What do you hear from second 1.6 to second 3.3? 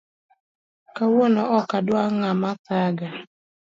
adwa ngama thaga